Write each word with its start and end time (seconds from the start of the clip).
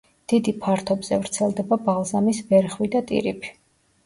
დიდი 0.31 0.53
ფართობზე 0.61 1.19
ვრცელდება 1.25 1.79
ბალზამის 1.91 2.41
ვერხვი 2.49 2.91
და 2.97 3.05
ტირიფი. 3.13 3.55